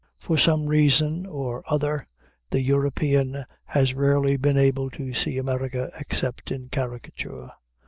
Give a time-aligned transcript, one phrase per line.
[0.17, 2.07] For some reason or other,
[2.49, 7.51] the European has rarely been able to see America except in caricature.